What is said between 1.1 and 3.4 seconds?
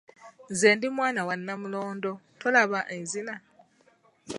wa Namulondo, tolaba enzina?